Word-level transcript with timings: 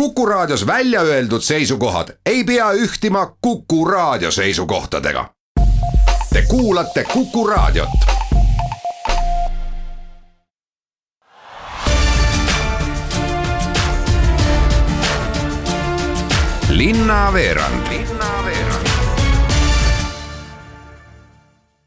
Kuku 0.00 0.26
Raadios 0.26 0.66
välja 0.66 1.00
öeldud 1.00 1.40
seisukohad 1.40 2.08
ei 2.26 2.44
pea 2.44 2.72
ühtima 2.72 3.36
Kuku 3.40 3.84
Raadio 3.84 4.30
seisukohtadega. 4.30 5.30
Te 6.32 6.42
kuulate 6.48 7.04
Kuku 7.04 7.46
Raadiot. 7.46 7.88
linnaveerand 16.68 17.86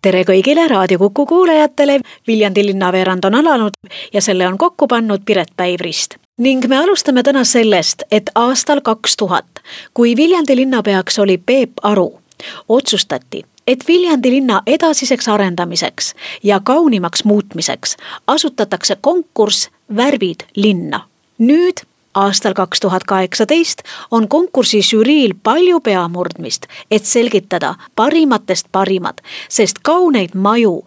tere 0.02 0.24
kõigile 0.24 0.68
Raadio 0.68 0.98
Kuku 0.98 1.26
kuulajatele, 1.26 2.00
Viljandi 2.28 2.66
linnaveerand 2.66 3.24
on 3.24 3.36
alanud 3.36 3.78
ja 4.14 4.22
selle 4.22 4.48
on 4.48 4.58
kokku 4.58 4.88
pannud 4.88 5.22
Piret 5.26 5.54
Päivrist 5.58 6.18
ning 6.40 6.68
me 6.68 6.78
alustame 6.78 7.24
täna 7.24 7.44
sellest, 7.44 8.04
et 8.12 8.32
aastal 8.36 8.82
kaks 8.82 9.18
tuhat, 9.18 9.60
kui 9.94 10.16
Viljandi 10.16 10.56
linnapeaks 10.56 11.20
oli 11.20 11.38
Peep 11.38 11.72
Aru, 11.84 12.22
otsustati, 12.70 13.44
et 13.68 13.84
Viljandi 13.88 14.32
linna 14.32 14.62
edasiseks 14.68 15.28
arendamiseks 15.28 16.14
ja 16.44 16.60
kaunimaks 16.64 17.24
muutmiseks 17.24 17.98
asutatakse 18.28 18.98
konkurss 19.02 19.70
Värvid 19.96 20.48
linna. 20.56 21.06
nüüd 21.40 21.84
aastal 22.14 22.54
kaks 22.54 22.80
tuhat 22.80 23.04
kaheksateist 23.04 23.84
on 24.12 24.28
konkursi 24.28 24.82
žüriil 24.82 25.34
palju 25.44 25.80
peamurdmist, 25.80 26.66
et 26.92 27.06
selgitada 27.06 27.76
parimatest 27.96 28.68
parimad, 28.72 29.22
sest 29.50 29.80
kauneid 29.84 30.34
maju, 30.34 30.84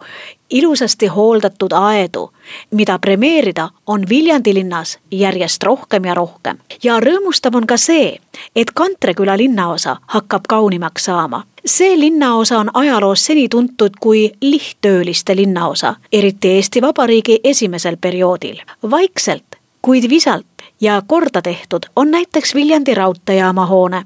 ilusasti 0.49 1.07
hooldatud 1.07 1.71
aedu, 1.71 2.31
mida 2.71 2.99
premeerida, 2.99 3.69
on 3.87 4.05
Viljandi 4.09 4.53
linnas 4.53 4.99
järjest 5.11 5.63
rohkem 5.63 6.05
ja 6.05 6.13
rohkem. 6.13 6.57
ja 6.83 6.99
rõõmustav 6.99 7.55
on 7.55 7.67
ka 7.67 7.77
see, 7.77 8.17
et 8.55 8.71
Kantreküla 8.71 9.37
linnaosa 9.37 9.97
hakkab 10.07 10.43
kaunimaks 10.49 11.05
saama 11.05 11.43
see 11.65 11.99
linnaosa 11.99 12.59
on 12.59 12.69
ajaloos 12.73 13.25
seni 13.25 13.49
tuntud 13.49 13.91
kui 13.99 14.31
lihttööliste 14.41 15.35
linnaosa, 15.35 15.95
eriti 16.11 16.49
Eesti 16.49 16.81
Vabariigi 16.81 17.39
esimesel 17.43 17.97
perioodil. 18.01 18.57
vaikselt, 18.91 19.45
kuid 19.81 20.09
visalt 20.09 20.45
ja 20.81 21.01
korda 21.07 21.41
tehtud 21.41 21.83
on 21.95 22.11
näiteks 22.11 22.55
Viljandi 22.55 22.93
raudteejaama 22.93 23.65
hoone. 23.65 24.05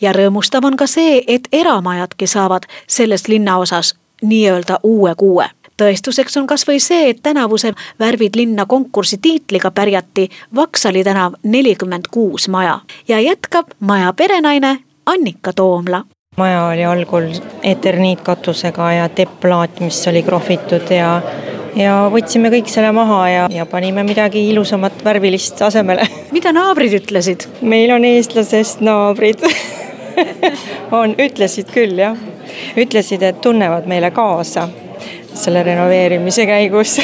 ja 0.00 0.12
rõõmustav 0.12 0.64
on 0.64 0.76
ka 0.76 0.86
see, 0.86 1.22
et 1.26 1.48
eramajadki 1.52 2.26
saavad 2.26 2.62
selles 2.86 3.28
linnaosas 3.28 3.94
nii-öelda 4.22 4.78
uue 4.82 5.14
kuue 5.16 5.50
tõestuseks 5.80 6.36
on 6.40 6.46
kas 6.50 6.66
või 6.68 6.80
see, 6.82 7.10
et 7.10 7.22
tänavuse 7.22 7.72
Värvid 8.00 8.36
linna 8.36 8.66
konkursi 8.66 9.18
tiitliga 9.22 9.70
pärjati 9.70 10.28
Vaksali 10.54 11.04
tänav 11.04 11.40
nelikümmend 11.42 12.10
kuus 12.10 12.48
maja 12.48 12.80
ja 13.08 13.20
jätkab 13.20 13.74
maja 13.80 14.12
perenaine 14.12 14.78
Annika 15.06 15.52
Toomla 15.52 16.04
maja 16.38 16.66
oli 16.66 16.84
algul 16.84 17.32
eterniitkatusega 17.62 18.92
ja 18.92 19.08
teppplaat, 19.08 19.80
mis 19.80 20.08
oli 20.08 20.22
krohvitud 20.22 20.92
ja 20.94 21.20
ja 21.76 21.94
võtsime 22.12 22.50
kõik 22.52 22.70
selle 22.70 22.92
maha 22.94 23.20
ja, 23.30 23.46
ja 23.52 23.66
panime 23.68 24.02
midagi 24.06 24.42
ilusamat, 24.50 25.04
värvilist 25.04 25.60
asemele. 25.62 26.06
mida 26.36 26.52
naabrid 26.56 26.96
ütlesid? 27.00 27.46
meil 27.62 27.92
on 27.94 28.04
eestlasest 28.04 28.82
naabrid 28.84 29.44
on, 31.00 31.14
ütlesid 31.18 31.70
küll 31.74 31.98
jah. 31.98 32.18
ütlesid, 32.76 33.22
et 33.22 33.40
tunnevad 33.40 33.86
meile 33.90 34.10
kaasa 34.14 34.68
selle 35.34 35.62
renoveerimise 35.62 36.46
käigus 36.46 37.00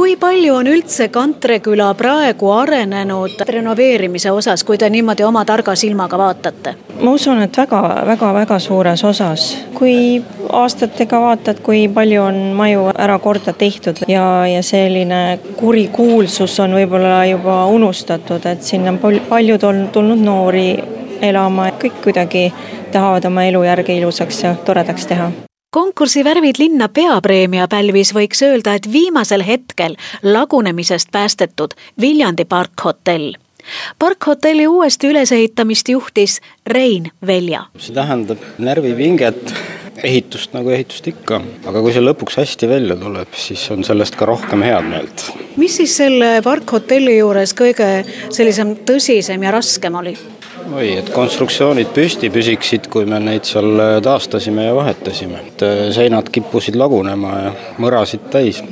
kui 0.00 0.14
palju 0.16 0.54
on 0.56 0.68
üldse 0.70 1.10
Kantreküla 1.12 1.90
praegu 1.98 2.48
arenenud 2.54 3.42
renoveerimise 3.48 4.30
osas, 4.32 4.62
kui 4.64 4.78
te 4.80 4.88
niimoodi 4.90 5.26
oma 5.26 5.42
targa 5.44 5.74
silmaga 5.76 6.18
vaatate? 6.18 6.72
ma 7.00 7.12
usun, 7.12 7.42
et 7.44 7.58
väga-väga-väga 7.60 8.58
suures 8.58 9.04
osas. 9.04 9.44
kui 9.74 10.22
aastatega 10.62 11.20
vaatad, 11.20 11.60
kui 11.66 11.82
palju 11.88 12.22
on 12.22 12.38
maju 12.56 12.86
ära 12.94 13.18
korda 13.18 13.52
tehtud 13.52 14.00
ja, 14.08 14.24
ja 14.48 14.62
selline 14.62 15.20
kurikuulsus 15.60 16.56
on 16.64 16.78
võib-olla 16.80 17.20
juba 17.28 17.58
unustatud, 17.66 18.46
et 18.46 18.64
sinna 18.64 18.94
on 18.96 19.20
paljud 19.28 19.68
on 19.68 19.84
tulnud 19.92 20.24
noori 20.24 20.66
elama, 21.20 21.68
kõik 21.84 22.00
kuidagi 22.08 22.48
tahavad 22.92 23.28
oma 23.28 23.44
elujärge 23.52 24.00
ilusaks 24.00 24.42
ja 24.48 24.56
toredaks 24.64 25.12
teha 25.12 25.30
konkursi 25.70 26.24
Värvid 26.24 26.58
linna 26.58 26.88
peapreemia 26.88 27.68
pälvis, 27.68 28.14
võiks 28.14 28.42
öelda, 28.42 28.74
et 28.74 28.92
viimasel 28.92 29.44
hetkel 29.46 29.94
lagunemisest 30.22 31.12
päästetud 31.12 31.76
Viljandi 32.00 32.44
parkhotell 32.44 33.36
parkhotelli 33.98 34.66
uuesti 34.66 35.08
ülesehitamist 35.08 35.88
juhtis 35.88 36.40
Rein 36.66 37.10
Velja. 37.26 37.64
see 37.78 37.94
tähendab 37.94 38.40
närvipinget, 38.58 39.54
ehitust 40.02 40.54
nagu 40.56 40.72
ehitust 40.72 41.06
ikka, 41.12 41.42
aga 41.66 41.82
kui 41.84 41.92
see 41.92 42.02
lõpuks 42.02 42.40
hästi 42.40 42.68
välja 42.68 42.96
tuleb, 42.96 43.36
siis 43.36 43.66
on 43.70 43.84
sellest 43.84 44.16
ka 44.16 44.26
rohkem 44.26 44.64
head 44.64 44.88
meelt. 44.88 45.28
mis 45.56 45.76
siis 45.76 45.96
selle 46.02 46.40
parkhotelli 46.44 47.18
juures 47.18 47.54
kõige 47.54 47.90
sellisem 48.30 48.74
tõsisem 48.88 49.44
ja 49.44 49.54
raskem 49.54 50.02
oli? 50.02 50.16
Oi, 50.74 50.90
et 50.98 51.10
konstruktsioonid 51.14 51.90
püsti 51.94 52.30
püsiksid, 52.32 52.88
kui 52.92 53.06
me 53.08 53.18
neid 53.22 53.46
seal 53.48 53.70
äh, 53.80 53.96
taastasime 54.04 54.68
ja 54.68 54.74
vahetasime, 54.76 55.42
et 55.48 55.64
äh, 55.66 55.80
seinad 55.94 56.30
kippusid 56.32 56.78
lagunema 56.78 57.38
ja 57.44 57.54
mõrasid 57.82 58.30
täis. 58.32 58.62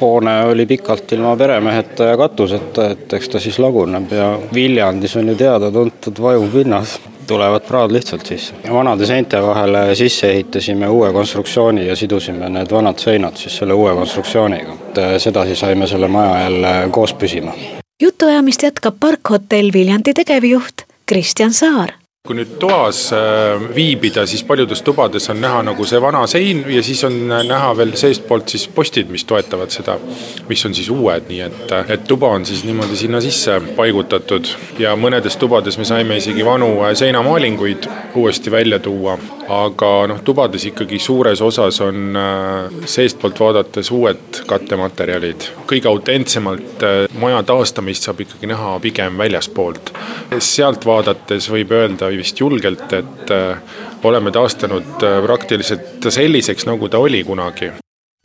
hoone 0.00 0.32
oli 0.46 0.66
pikalt 0.66 1.12
ilma 1.12 1.36
peremeheta 1.36 2.04
ja 2.04 2.16
katuseta, 2.16 2.90
et 2.90 3.12
eks 3.12 3.28
ta 3.28 3.40
siis 3.40 3.58
laguneb 3.58 4.12
ja 4.12 4.38
Viljandis 4.54 5.16
on 5.16 5.28
ju 5.28 5.34
teada-tuntud 5.34 6.20
vajupinnas 6.22 7.00
tulevad 7.26 7.66
praad 7.66 7.92
lihtsalt 7.92 8.26
sisse. 8.26 8.54
vanade 8.72 9.06
seinte 9.06 9.42
vahele 9.42 9.94
sisse 9.94 10.30
ehitasime 10.30 10.88
uue 10.88 11.12
konstruktsiooni 11.12 11.86
ja 11.86 11.96
sidusime 11.96 12.48
need 12.48 12.70
vanad 12.70 12.98
seinad 12.98 13.36
siis 13.36 13.56
selle 13.56 13.74
uue 13.74 13.94
konstruktsiooniga, 13.94 14.72
et 14.72 14.98
äh, 14.98 15.16
sedasi 15.18 15.56
saime 15.56 15.86
selle 15.86 16.08
maja 16.08 16.40
jälle 16.42 16.88
koos 16.90 17.14
püsima. 17.14 17.52
jutuajamist 18.00 18.62
jätkab 18.62 18.94
Parkhotell 19.00 19.70
Viljandi 19.72 20.14
tegevjuht 20.14 20.91
Christian 21.12 21.52
Saar. 21.52 22.01
Kui 22.22 22.36
nüüd 22.38 22.52
toas 22.62 23.08
äh, 23.16 23.62
viibida, 23.74 24.22
siis 24.30 24.44
paljudes 24.46 24.84
tubades 24.86 25.24
on 25.32 25.40
näha 25.42 25.64
nagu 25.66 25.82
see 25.90 25.98
vana 25.98 26.20
sein 26.30 26.60
ja 26.70 26.78
siis 26.86 27.00
on 27.08 27.16
näha 27.26 27.72
veel 27.74 27.96
seestpoolt 27.98 28.52
siis 28.54 28.68
postid, 28.70 29.08
mis 29.10 29.24
toetavad 29.26 29.74
seda, 29.74 29.96
mis 30.46 30.62
on 30.68 30.76
siis 30.78 30.86
uued, 30.94 31.26
nii 31.26 31.40
et, 31.48 31.74
et 31.90 32.04
tuba 32.06 32.30
on 32.30 32.46
siis 32.46 32.62
niimoodi 32.62 33.00
sinna 33.00 33.18
sisse 33.24 33.56
paigutatud 33.74 34.52
ja 34.78 34.94
mõnedes 34.94 35.34
tubades 35.34 35.80
me 35.82 35.86
saime 35.88 36.20
isegi 36.22 36.46
vanu 36.46 36.68
äh, 36.84 36.92
seinamaalinguid 37.00 37.90
uuesti 38.14 38.54
välja 38.54 38.78
tuua. 38.78 39.18
aga 39.52 39.88
noh, 40.06 40.20
tubades 40.22 40.62
ikkagi 40.70 41.00
suures 41.02 41.42
osas 41.42 41.80
on 41.82 42.14
äh, 42.16 42.86
seestpoolt 42.86 43.40
vaadates 43.42 43.90
uued 43.90 44.44
kattematerjalid. 44.46 45.48
kõige 45.66 45.90
autentsemalt 45.90 46.86
maja 47.18 47.42
taastamist 47.42 48.06
saab 48.06 48.22
ikkagi 48.22 48.46
näha 48.46 48.78
pigem 48.78 49.18
väljaspoolt. 49.18 49.90
sealt 50.38 50.86
vaadates 50.86 51.50
võib 51.50 51.74
öelda 51.74 52.11
vist 52.18 52.40
julgelt, 52.40 52.92
et 52.92 53.30
äh, 53.30 53.78
oleme 54.02 54.32
taastanud 54.34 55.06
äh, 55.06 55.20
praktiliselt 55.24 56.10
selliseks, 56.10 56.66
nagu 56.66 56.88
ta 56.88 57.02
oli 57.02 57.24
kunagi 57.24 57.72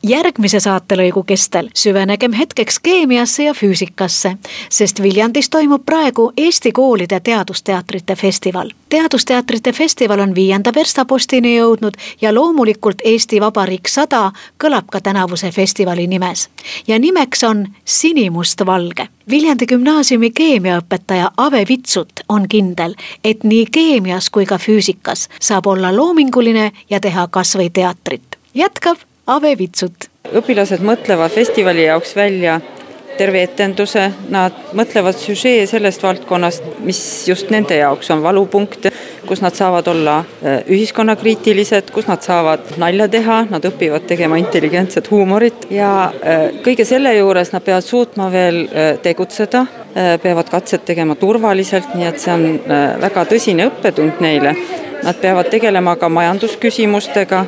järgmise 0.04 0.60
saatelõigu 0.60 1.24
kestel 1.24 1.70
süvenegem 1.74 2.34
hetkeks 2.34 2.80
keemiasse 2.80 3.44
ja 3.44 3.54
füüsikasse, 3.54 4.36
sest 4.70 5.02
Viljandis 5.02 5.50
toimub 5.50 5.86
praegu 5.86 6.32
Eesti 6.38 6.72
koolide 6.72 7.20
teadusteatrite 7.20 8.16
festival. 8.16 8.70
teadusteatrite 8.90 9.72
festival 9.72 10.20
on 10.20 10.36
viienda 10.36 10.72
verstapostini 10.76 11.58
jõudnud 11.58 11.98
ja 12.22 12.34
loomulikult 12.34 13.02
Eesti 13.04 13.42
Vabariik 13.42 13.88
sada 13.88 14.32
kõlab 14.64 14.86
ka 14.92 15.02
tänavuse 15.02 15.52
festivali 15.52 16.08
nimes. 16.08 16.50
ja 16.88 17.00
nimeks 17.00 17.44
on 17.44 17.68
Sinimustvalge. 17.86 19.08
Viljandi 19.30 19.66
gümnaasiumi 19.66 20.32
keemiaõpetaja 20.32 21.32
Ave 21.38 21.66
Vitsut 21.70 22.12
on 22.30 22.48
kindel, 22.50 22.96
et 23.24 23.44
nii 23.44 23.66
keemias 23.72 24.30
kui 24.30 24.46
ka 24.46 24.58
füüsikas 24.58 25.30
saab 25.42 25.68
olla 25.68 25.96
loominguline 25.96 26.72
ja 26.90 27.00
teha 27.00 27.28
kas 27.28 27.58
või 27.58 27.70
teatrit. 27.74 28.38
jätkab 28.54 28.98
Ave 29.28 29.58
Vitsut. 29.60 30.08
õpilased 30.28 30.80
mõtlevad 30.84 31.34
festivali 31.36 31.84
jaoks 31.84 32.14
välja 32.16 32.62
terve 33.18 33.42
etenduse, 33.44 34.06
nad 34.32 34.56
mõtlevad 34.78 35.18
süžee 35.20 35.66
sellest 35.68 36.04
valdkonnast, 36.04 36.64
mis 36.86 37.00
just 37.28 37.50
nende 37.52 37.76
jaoks 37.76 38.12
on 38.14 38.22
valupunkt, 38.24 38.88
kus 39.28 39.42
nad 39.44 39.58
saavad 39.58 39.90
olla 39.92 40.20
äh, 40.22 40.62
ühiskonnakriitilised, 40.72 41.92
kus 41.96 42.08
nad 42.08 42.24
saavad 42.24 42.78
nalja 42.80 43.10
teha, 43.12 43.42
nad 43.50 43.68
õpivad 43.68 44.08
tegema 44.08 44.40
intelligentset 44.40 45.10
huumorit. 45.12 45.68
Ja 45.76 45.92
äh, 46.08 46.46
kõige 46.64 46.88
selle 46.88 47.12
juures 47.18 47.52
nad 47.56 47.66
peavad 47.66 47.88
suutma 47.88 48.30
veel 48.32 48.64
äh, 48.68 48.94
tegutseda, 49.04 49.66
peavad 50.24 50.50
katset 50.50 50.86
tegema 50.86 51.16
turvaliselt, 51.16 51.94
nii 51.98 52.08
et 52.08 52.20
see 52.22 52.34
on 52.34 52.48
väga 53.02 53.26
tõsine 53.30 53.70
õppetund 53.72 54.22
neile. 54.24 54.56
Nad 55.04 55.20
peavad 55.22 55.52
tegelema 55.54 55.96
ka 55.96 56.10
majandusküsimustega, 56.10 57.44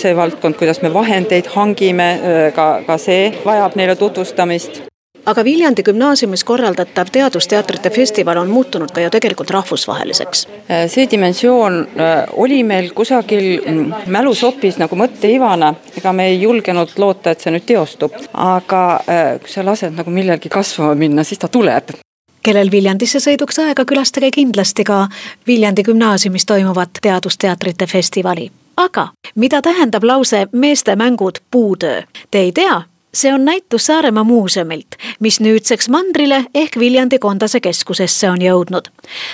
see 0.00 0.12
valdkond, 0.16 0.58
kuidas 0.60 0.82
me 0.84 0.92
vahendeid 0.94 1.48
hangime, 1.54 2.12
ka, 2.56 2.70
ka 2.86 3.00
see 3.00 3.32
vajab 3.44 3.76
neile 3.80 3.96
tutvustamist 4.00 4.89
aga 5.26 5.44
Viljandi 5.44 5.82
gümnaasiumis 5.82 6.44
korraldatav 6.44 7.10
teadusteatrite 7.12 7.90
festival 7.90 8.36
on 8.36 8.50
muutunud 8.50 8.90
ka 8.90 9.00
ju 9.00 9.10
tegelikult 9.10 9.50
rahvusvaheliseks. 9.50 10.46
see 10.86 11.06
dimensioon 11.10 11.80
äh, 11.80 12.24
oli 12.32 12.62
meil 12.64 12.90
kusagil 12.94 13.60
mm, 13.60 13.92
mälusopis 14.06 14.78
nagu 14.78 14.96
mõtteivana, 14.96 15.74
ega 15.96 16.12
me 16.12 16.26
ei 16.26 16.42
julgenud 16.42 16.96
loota, 16.96 17.30
et 17.30 17.40
see 17.40 17.52
nüüd 17.52 17.66
teostub, 17.66 18.14
aga 18.32 18.84
äh, 19.08 19.32
kui 19.40 19.50
sa 19.50 19.64
lased 19.66 19.96
nagu 19.96 20.10
millelgi 20.10 20.48
kasvama 20.48 20.94
minna, 20.94 21.24
siis 21.24 21.38
ta 21.38 21.48
tuleb 21.48 21.92
kellel 22.42 22.70
Viljandisse 22.72 23.20
sõiduks 23.20 23.60
aega, 23.60 23.84
külastage 23.84 24.30
kindlasti 24.32 24.84
ka 24.84 25.08
Viljandi 25.46 25.84
gümnaasiumis 25.84 26.46
toimuvat 26.46 27.02
teadusteatrite 27.02 27.86
festivali. 27.86 28.50
aga 28.76 29.08
mida 29.34 29.62
tähendab 29.62 30.04
lause 30.04 30.46
meeste 30.52 30.96
mängud 30.96 31.38
puutöö? 31.50 32.02
Te 32.30 32.38
ei 32.38 32.52
tea, 32.52 32.82
see 33.14 33.34
on 33.34 33.44
näitus 33.44 33.86
Saaremaa 33.86 34.24
muuseumilt, 34.24 34.86
mis 35.20 35.40
nüüdseks 35.40 35.88
mandrile 35.88 36.44
ehk 36.54 36.78
Viljandi 36.78 37.18
Kondase 37.18 37.60
keskusesse 37.60 38.30
on 38.30 38.42
jõudnud. 38.42 38.90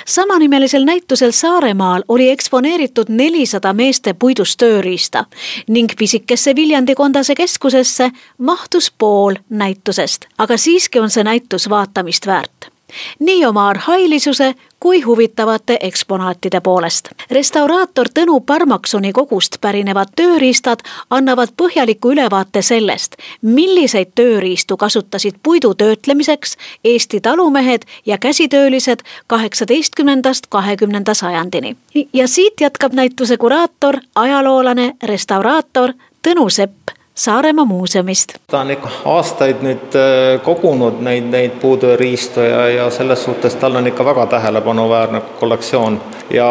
samanimelisel 0.07 0.85
näitusel 0.85 1.31
Saaremaal 1.31 2.03
oli 2.09 2.31
eksponeeritud 2.31 3.09
nelisada 3.09 3.73
meeste 3.73 4.15
puidust 4.15 4.59
tööriista 4.59 5.25
ning 5.69 5.93
pisikesse 5.99 6.55
Viljandi 6.55 6.95
Kondase 6.95 7.35
keskusesse 7.35 8.11
mahtus 8.39 8.93
pool 8.99 9.35
näitusest, 9.49 10.25
aga 10.39 10.57
siiski 10.57 10.99
on 10.99 11.11
see 11.11 11.25
näitus 11.25 11.69
vaatamist 11.69 12.27
väärt 12.27 12.76
nii 13.19 13.45
oma 13.45 13.69
arhailisuse 13.69 14.55
kui 14.81 15.01
huvitavate 15.01 15.77
eksponaatide 15.81 16.61
poolest. 16.61 17.09
restauraator 17.31 18.07
Tõnu 18.19 18.41
Parmaksoni 18.41 19.13
kogust 19.13 19.57
pärinevad 19.61 20.09
tööriistad 20.17 20.81
annavad 21.11 21.49
põhjaliku 21.57 22.13
ülevaate 22.13 22.63
sellest, 22.63 23.17
milliseid 23.43 24.13
tööriistu 24.15 24.77
kasutasid 24.77 25.35
puidu 25.43 25.75
töötlemiseks 25.75 26.57
Eesti 26.85 27.21
talumehed 27.21 27.83
ja 28.07 28.19
käsitöölised 28.19 29.01
kaheksateistkümnendast 29.27 30.47
kahekümnenda 30.49 31.15
sajandini. 31.15 31.77
ja 32.13 32.29
siit 32.29 32.61
jätkab 32.61 32.93
näituse 32.93 33.37
kuraator, 33.37 33.97
ajaloolane, 34.15 34.97
restauraator 35.03 35.93
Tõnu 36.29 36.51
Sepp 36.51 36.96
Saaremaa 37.17 37.65
muuseumist. 37.65 38.35
ta 38.47 38.61
on 38.61 38.71
ikka 38.71 38.91
aastaid 39.05 39.63
nüüd 39.65 39.95
äh, 39.97 40.37
kogunud 40.45 40.99
neid, 41.01 41.31
neid 41.33 41.55
puutööriistu 41.63 42.45
ja, 42.45 42.67
ja 42.69 42.91
selles 42.93 43.25
suhtes 43.25 43.57
tal 43.57 43.77
on 43.81 43.87
ikka 43.89 44.05
väga 44.05 44.27
tähelepanuväärne 44.35 45.23
kollektsioon 45.41 45.97
ja 46.31 46.51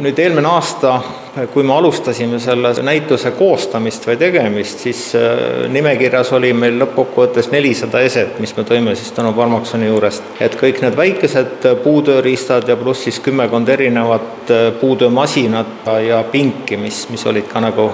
nüüd 0.00 0.18
eelmine 0.18 0.48
aasta 0.48 1.00
kui 1.52 1.62
me 1.62 1.74
alustasime 1.74 2.38
selle 2.40 2.72
näituse 2.82 3.30
koostamist 3.36 4.06
või 4.08 4.16
tegemist, 4.20 4.80
siis 4.86 5.00
äh, 5.18 5.66
nimekirjas 5.72 6.32
oli 6.36 6.52
meil 6.56 6.78
lõppkokkuvõttes 6.80 7.50
nelisada 7.52 8.00
eset, 8.00 8.38
mis 8.40 8.54
me 8.56 8.64
tõime 8.64 8.94
siis 8.96 9.12
Tõnu 9.16 9.32
Parmaksoni 9.36 9.86
juurest. 9.86 10.24
et 10.40 10.56
kõik 10.56 10.80
need 10.82 10.96
väikesed 10.96 11.68
puutööriistad 11.84 12.68
ja 12.68 12.76
pluss 12.76 13.04
siis 13.04 13.20
kümmekond 13.20 13.68
erinevat 13.68 14.50
äh, 14.50 14.66
puutöömasinat 14.80 15.90
ja 16.08 16.24
pinki, 16.32 16.76
mis, 16.80 17.06
mis 17.12 17.26
olid 17.26 17.48
ka 17.52 17.60
nagu 17.60 17.90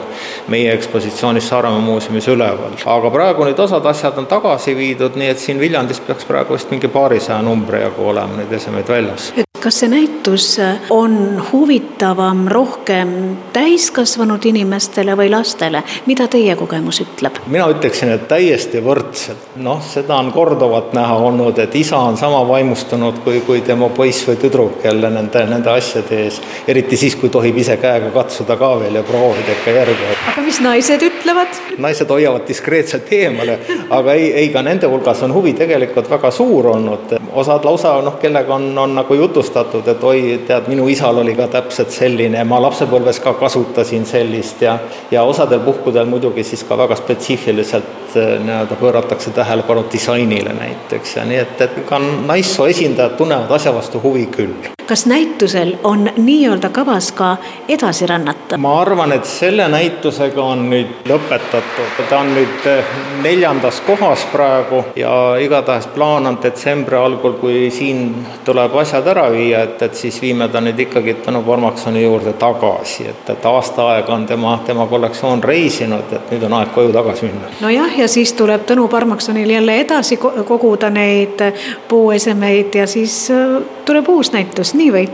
meie 0.48 0.72
ekspositsioonis 0.76 1.48
Saaremaa 1.48 1.80
muuseumis 1.80 2.28
üleval. 2.28 2.78
aga 2.86 3.10
praegu 3.10 3.48
nüüd 3.48 3.58
osad 3.58 3.86
asjad 3.86 4.18
on 4.18 4.30
tagasi 4.30 4.76
viidud, 4.76 5.18
nii 5.18 5.34
et 5.34 5.42
siin 5.42 5.60
Viljandis 5.60 6.00
peaks 6.00 6.28
praegu 6.28 6.54
vist 6.54 6.70
mingi 6.70 6.88
paarisaja 6.88 7.42
numbri 7.42 7.82
jagu 7.82 8.06
olema 8.14 8.38
neid 8.38 8.52
esemeid 8.52 8.88
väljas. 8.88 9.32
Kas 9.62 9.78
see 9.78 9.88
näitus 9.88 10.46
on 10.90 11.42
huvitavam 11.52 12.46
rohkem 12.50 13.12
täiskasvanud 13.54 14.42
inimestele 14.50 15.14
või 15.18 15.28
lastele, 15.30 15.82
mida 16.06 16.26
teie 16.30 16.56
kogemus 16.58 16.98
ütleb? 17.04 17.38
mina 17.46 17.68
ütleksin, 17.70 18.10
et 18.10 18.24
täiesti 18.28 18.82
võrdselt, 18.82 19.52
noh, 19.62 19.78
seda 19.86 20.16
on 20.18 20.32
korduvalt 20.34 20.96
näha 20.98 21.14
olnud, 21.28 21.58
et 21.62 21.76
isa 21.78 22.00
on 22.02 22.18
sama 22.18 22.42
vaimustunud 22.48 23.20
kui, 23.24 23.38
kui 23.46 23.60
tema 23.66 23.88
poiss 23.94 24.26
või 24.26 24.40
tüdruk 24.42 24.82
jälle 24.84 25.10
nende, 25.14 25.44
nende 25.46 25.70
asjade 25.70 26.18
ees. 26.24 26.40
eriti 26.66 26.98
siis, 26.98 27.16
kui 27.20 27.30
tohib 27.30 27.62
ise 27.62 27.76
käega 27.82 28.10
katsuda 28.14 28.58
ka 28.58 28.72
veel 28.82 28.98
ja 28.98 29.04
proovida 29.06 29.54
ikka 29.54 29.76
järgi. 29.78 30.10
aga 30.32 30.46
mis 30.48 30.60
naised 30.64 31.06
ütlevad? 31.06 31.62
naised 31.78 32.10
hoiavad 32.10 32.48
diskreetselt 32.48 33.14
eemale, 33.14 33.60
aga 33.90 34.18
ei, 34.18 34.32
ei 34.42 34.50
ka 34.50 34.66
nende 34.66 34.90
hulgas 34.90 35.22
on 35.22 35.34
huvi 35.38 35.54
tegelikult 35.54 36.10
väga 36.10 36.34
suur 36.34 36.72
olnud. 36.74 37.14
Osad 37.34 37.64
lausa 37.64 37.94
noh, 38.02 38.16
kellega 38.20 38.54
on, 38.54 38.78
on 38.78 38.94
nagu 38.94 39.14
jutustatud, 39.14 39.86
et 39.88 40.04
oi, 40.04 40.22
tead, 40.46 40.68
minu 40.72 40.86
isal 40.92 41.18
oli 41.22 41.34
ka 41.38 41.48
täpselt 41.52 41.94
selline, 41.94 42.44
ma 42.48 42.60
lapsepõlves 42.62 43.20
ka 43.24 43.34
kasutasin 43.40 44.06
sellist 44.08 44.62
ja, 44.64 44.78
ja 45.10 45.24
osadel 45.28 45.62
puhkudel 45.64 46.08
muidugi 46.10 46.44
siis 46.46 46.64
ka 46.68 46.78
väga 46.78 46.96
spetsiifiliselt 47.00 48.16
eh, 48.16 48.36
nii-öelda 48.42 48.78
pööratakse 48.80 49.34
tähelepanu 49.36 49.86
disainile 49.92 50.54
näiteks 50.58 51.16
ja 51.16 51.26
nii 51.28 51.42
et, 51.44 51.66
et 51.68 51.82
ka 51.88 52.00
naissoo 52.02 52.68
esindajad 52.70 53.18
tunnevad 53.20 53.58
asja 53.58 53.74
vastu 53.74 54.02
huvi 54.02 54.28
küll 54.32 54.72
kas 54.86 55.06
näitusel 55.06 55.74
on 55.84 56.10
nii-öelda 56.16 56.68
kavas 56.68 57.12
ka 57.12 57.36
edasi 57.68 58.06
rännata? 58.06 58.58
ma 58.58 58.80
arvan, 58.80 59.12
et 59.12 59.24
selle 59.24 59.68
näitusega 59.68 60.42
on 60.42 60.66
nüüd 60.70 61.06
lõpetatud, 61.08 62.02
ta 62.08 62.18
on 62.18 62.32
nüüd 62.34 62.66
eh, 62.66 62.92
neljandas 63.22 63.80
kohas 63.86 64.24
praegu 64.32 64.84
ja 64.96 65.12
igatahes 65.40 65.86
plaan 65.94 66.26
on 66.26 66.38
detsembri 66.42 66.96
algul, 66.96 67.36
kui 67.40 67.70
siin 67.70 68.26
tuleb 68.44 68.76
asjad 68.82 69.06
ära 69.06 69.28
viia, 69.32 69.62
et, 69.66 69.82
et 69.82 69.94
siis 69.94 70.20
viime 70.22 70.48
ta 70.48 70.60
nüüd 70.60 70.78
ikkagi 70.86 71.16
Tõnu 71.22 71.42
Parmaksoni 71.46 72.02
juurde 72.02 72.32
tagasi, 72.40 73.06
et, 73.10 73.30
et 73.30 73.44
aasta 73.46 73.86
aega 73.94 74.14
on 74.14 74.26
tema, 74.26 74.56
tema 74.66 74.86
kollektsioon 74.90 75.42
reisinud, 75.44 76.10
et 76.12 76.32
nüüd 76.34 76.46
on 76.48 76.56
aeg 76.58 76.72
koju 76.74 76.92
tagasi 76.94 77.28
minna. 77.28 77.52
nojah, 77.60 77.98
ja 77.98 78.08
siis 78.08 78.32
tuleb 78.38 78.66
Tõnu 78.68 78.88
Parmaksonil 78.90 79.50
jälle 79.50 79.78
edasi 79.84 80.16
koguda 80.18 80.90
neid 80.90 81.42
puuesemeid 81.88 82.74
ja 82.82 82.86
siis 82.90 83.30
eh, 83.30 83.60
tuleb 83.86 84.08
uus 84.08 84.32
näitus, 84.32 84.71
nii 84.78 84.90
või? 84.94 85.08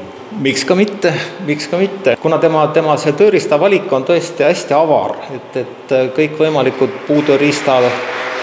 miks 0.44 0.64
ka 0.68 0.74
mitte, 0.76 1.12
miks 1.46 1.66
ka 1.70 1.78
mitte, 1.80 2.16
kuna 2.22 2.38
tema, 2.38 2.66
tema 2.74 2.96
see 3.00 3.14
tööriistavalik 3.16 3.92
on 3.92 4.04
tõesti 4.08 4.44
hästi 4.44 4.76
avar, 4.76 5.16
et, 5.34 5.56
et 5.56 5.94
kõikvõimalikud 6.16 7.04
puutööriistad 7.08 7.88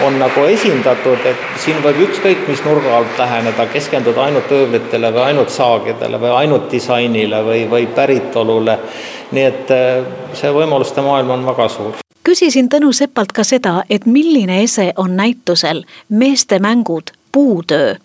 on 0.04 0.18
nagu 0.20 0.44
esindatud, 0.50 1.22
et 1.24 1.44
siin 1.62 1.78
võib 1.84 2.02
ükskõik 2.08 2.42
mis 2.50 2.60
nurga 2.66 2.98
alt 2.98 3.18
läheneda, 3.18 3.68
keskenduda 3.72 4.26
ainult 4.26 4.50
ööblitele 4.52 5.12
või 5.14 5.22
ainult 5.30 5.54
saagidele 5.54 6.20
või 6.20 6.34
ainult 6.42 6.66
disainile 6.72 7.40
või, 7.46 7.62
või 7.70 7.86
päritolule. 7.86 8.78
nii 9.32 9.44
et 9.44 9.70
äh, 9.70 10.02
see 10.34 10.52
võimaluste 10.52 11.02
maailm 11.02 11.30
on 11.38 11.46
väga 11.46 11.68
suur 11.68 12.02
küsisin 12.26 12.66
Tõnu 12.68 12.90
Sepalt 12.92 13.30
ka 13.32 13.44
seda, 13.46 13.84
et 13.90 14.06
milline 14.06 14.58
ese 14.64 14.90
on 14.96 15.14
näitusel 15.16 15.84
Meeste 16.08 16.58
mängud 16.58 17.14
puutöö, 17.36 17.96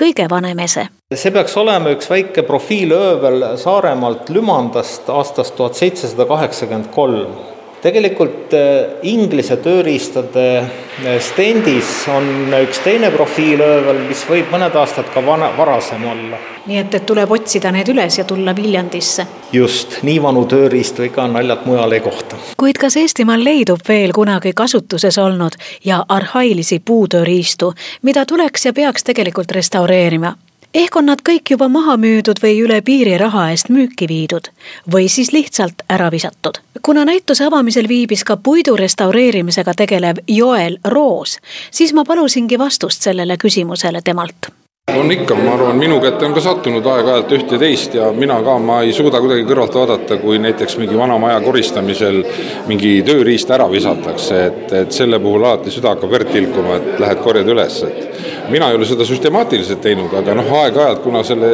kõige 0.00 0.24
vanem 0.32 0.64
ese 0.64 0.88
see 1.16 1.32
peaks 1.32 1.54
olema 1.60 1.92
üks 1.94 2.08
väike 2.10 2.42
profiilöövel 2.48 3.44
Saaremaalt 3.60 4.28
Lümandast 4.32 5.08
aastast 5.12 5.56
tuhat 5.56 5.76
seitsesada 5.76 6.26
kaheksakümmend 6.28 6.90
kolm. 6.92 7.32
Tegelikult 7.82 8.54
äh, 8.56 8.98
Inglise 9.02 9.56
tööriistade 9.62 10.44
äh, 10.58 11.18
stendis 11.22 11.90
on 12.12 12.54
üks 12.62 12.82
teine 12.84 13.10
profiilöövel, 13.14 14.04
mis 14.08 14.24
võib 14.28 14.50
mõned 14.52 14.74
aastad 14.78 15.10
ka 15.14 15.22
vana, 15.24 15.50
varasem 15.56 16.04
olla. 16.08 16.40
nii 16.68 16.80
et, 16.82 16.94
et 16.94 17.06
tuleb 17.06 17.30
otsida 17.32 17.72
need 17.72 17.88
üles 17.92 18.18
ja 18.18 18.24
tulla 18.28 18.56
Viljandisse? 18.56 19.26
just, 19.52 20.00
nii 20.02 20.18
vanu 20.22 20.44
tööriistu 20.50 21.06
ikka 21.06 21.28
naljalt 21.30 21.66
mujal 21.66 21.92
ei 21.92 22.02
kohta. 22.04 22.40
kuid 22.58 22.80
kas 22.80 22.96
Eestimaal 22.96 23.44
leidub 23.44 23.84
veel 23.88 24.12
kunagi 24.16 24.52
kasutuses 24.56 25.18
olnud 25.18 25.56
ja 25.84 26.02
arhailisi 26.08 26.82
puutööriistu, 26.84 27.72
mida 28.02 28.26
tuleks 28.26 28.66
ja 28.66 28.72
peaks 28.72 29.06
tegelikult 29.06 29.54
restaureerima? 29.54 30.34
Ehk 30.74 30.96
on 30.96 31.06
nad 31.06 31.22
kõik 31.24 31.50
juba 31.50 31.68
maha 31.68 31.96
müüdud 31.96 32.40
või 32.42 32.60
üle 32.64 32.80
piiri 32.84 33.16
raha 33.18 33.48
eest 33.52 33.72
müüki 33.72 34.08
viidud 34.08 34.50
või 34.92 35.08
siis 35.08 35.32
lihtsalt 35.32 35.82
ära 35.88 36.10
visatud. 36.10 36.60
kuna 36.82 37.04
näituse 37.04 37.44
avamisel 37.44 37.88
viibis 37.88 38.24
ka 38.24 38.36
puidu 38.36 38.76
restaureerimisega 38.76 39.74
tegelev 39.74 40.16
Joel 40.28 40.78
Roos, 40.84 41.38
siis 41.70 41.92
ma 41.92 42.04
palusingi 42.04 42.58
vastust 42.58 43.02
sellele 43.02 43.36
küsimusele 43.36 44.02
temalt 44.04 44.50
on 44.96 45.12
ikka, 45.12 45.34
ma 45.34 45.54
arvan, 45.54 45.76
minu 45.78 45.98
kätte 46.00 46.26
on 46.26 46.34
ka 46.36 46.42
sattunud 46.42 46.86
aeg-ajalt 46.88 47.32
üht 47.36 47.52
ja 47.52 47.58
teist 47.60 47.94
ja 47.96 48.08
mina 48.14 48.38
ka, 48.44 48.56
ma 48.62 48.80
ei 48.86 48.92
suuda 48.96 49.20
kuidagi 49.22 49.44
kõrvalt 49.48 49.76
vaadata, 49.76 50.18
kui 50.22 50.38
näiteks 50.42 50.78
mingi 50.80 50.98
vana 50.98 51.18
maja 51.20 51.40
koristamisel 51.44 52.22
mingi 52.68 52.94
tööriist 53.06 53.50
ära 53.54 53.68
visatakse, 53.70 54.40
et, 54.48 54.74
et 54.82 54.94
selle 54.94 55.20
puhul 55.22 55.44
alati 55.44 55.72
süda 55.74 55.94
hakkab 55.94 56.14
verd 56.16 56.32
tilkuma, 56.32 56.78
et 56.78 57.02
lähed 57.02 57.22
korjad 57.24 57.50
üles, 57.54 57.80
et 57.88 58.52
mina 58.52 58.70
ei 58.70 58.78
ole 58.78 58.88
seda 58.88 59.06
süstemaatiliselt 59.08 59.82
teinud, 59.84 60.14
aga 60.20 60.36
noh, 60.38 60.52
aeg-ajalt, 60.62 61.02
kuna 61.04 61.24
selle 61.26 61.50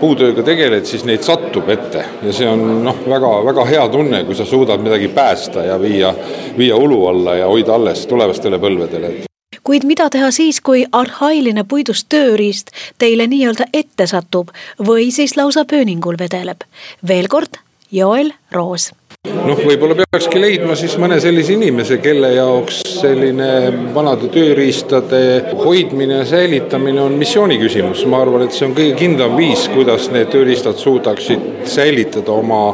puutööga 0.00 0.44
tegeled, 0.46 0.86
siis 0.88 1.04
neid 1.08 1.26
satub 1.26 1.68
ette 1.72 2.06
ja 2.24 2.32
see 2.34 2.48
on 2.48 2.80
noh, 2.86 3.04
väga-väga 3.08 3.66
hea 3.68 3.84
tunne, 3.92 4.24
kui 4.28 4.38
sa 4.38 4.48
suudad 4.48 4.82
midagi 4.82 5.12
päästa 5.14 5.68
ja 5.68 5.76
viia, 5.80 6.14
viia 6.58 6.78
ulu 6.80 7.04
alla 7.12 7.36
ja 7.42 7.52
hoida 7.52 7.76
alles 7.76 8.06
tulevastele 8.10 8.58
põlvedele 8.62 9.31
kuid 9.64 9.84
mida 9.84 10.08
teha 10.10 10.30
siis, 10.30 10.60
kui 10.60 10.86
arhailine 10.92 11.64
puidust 11.64 12.08
tööriist 12.08 12.72
teile 12.98 13.26
nii-öelda 13.26 13.70
ette 13.72 14.06
satub 14.06 14.50
või 14.78 15.10
siis 15.10 15.36
lausa 15.36 15.64
pööningul 15.64 16.18
vedeleb? 16.18 16.66
veel 17.08 17.28
kord, 17.28 17.60
Joel 17.92 18.32
Roos 18.50 18.90
noh, 19.30 19.60
võib-olla 19.62 19.94
peakski 20.02 20.40
leidma 20.40 20.74
siis 20.78 20.94
mõne 21.00 21.18
sellise 21.22 21.54
inimese, 21.54 21.98
kelle 22.02 22.32
jaoks 22.34 22.80
selline 22.96 23.50
vanade 23.94 24.30
tööriistade 24.34 25.20
hoidmine 25.60 26.22
ja 26.22 26.24
säilitamine 26.26 27.02
on 27.02 27.14
missiooni 27.20 27.58
küsimus. 27.62 28.04
ma 28.06 28.22
arvan, 28.22 28.46
et 28.46 28.56
see 28.56 28.66
on 28.66 28.74
kõige 28.78 28.96
kindlam 28.98 29.36
viis, 29.38 29.68
kuidas 29.74 30.08
need 30.14 30.32
tööriistad 30.34 30.80
suudaksid 30.80 31.68
säilitada 31.70 32.34
oma, 32.34 32.64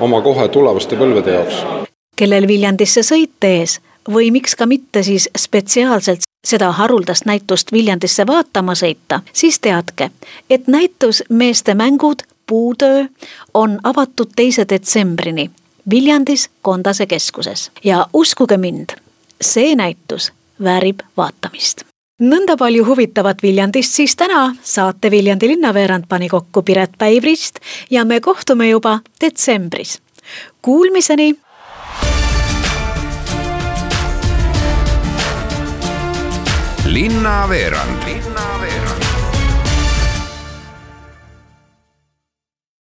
oma 0.00 0.22
kohe 0.24 0.48
tulevaste 0.48 0.96
põlvede 0.96 1.36
jaoks. 1.36 1.60
kellel 2.16 2.48
Viljandisse 2.48 3.04
sõit 3.04 3.44
ees 3.44 3.78
või 4.08 4.32
miks 4.32 4.56
ka 4.56 4.66
mitte 4.66 5.04
siis 5.04 5.28
spetsiaalselt 5.36 6.24
seda 6.48 6.70
haruldast 6.72 7.26
näitust 7.28 7.72
Viljandisse 7.72 8.26
vaatama 8.26 8.74
sõita, 8.78 9.20
siis 9.32 9.60
teadke, 9.60 10.10
et 10.50 10.68
näitus 10.68 11.22
Meeste 11.28 11.74
mängud 11.74 12.24
puutöö 12.46 13.04
on 13.54 13.78
avatud 13.82 14.32
teise 14.36 14.64
detsembrini 14.68 15.50
Viljandis 15.90 16.50
Kondase 16.62 17.06
keskuses 17.06 17.70
ja 17.84 18.06
uskuge 18.12 18.56
mind, 18.56 18.96
see 19.40 19.76
näitus 19.76 20.32
väärib 20.64 21.04
vaatamist 21.16 21.88
nõnda 22.18 22.56
palju 22.58 22.84
huvitavat 22.86 23.42
Viljandist 23.42 23.94
siis 23.94 24.16
täna 24.16 24.54
saate 24.62 25.10
Viljandi 25.10 25.48
linnaveerand 25.48 26.08
pani 26.08 26.28
kokku 26.28 26.62
Piret 26.62 26.98
Päivrist 26.98 27.60
ja 27.90 28.04
me 28.04 28.20
kohtume 28.20 28.68
juba 28.68 28.98
detsembris. 29.20 30.00
Kuulmiseni. 30.62 31.34
Linnaveerand 36.88 38.04